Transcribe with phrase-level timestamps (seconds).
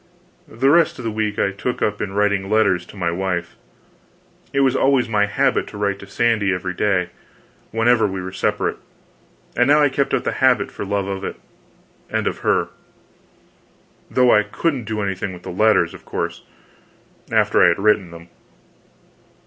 [0.47, 3.55] The rest of the week I took up in writing letters to my wife.
[4.51, 7.09] It was always my habit to write to Sandy every day,
[7.69, 8.77] whenever we were separate,
[9.55, 11.35] and now I kept up the habit for love of it,
[12.09, 12.69] and of her,
[14.09, 16.41] though I couldn't do anything with the letters, of course,
[17.31, 18.29] after I had written them.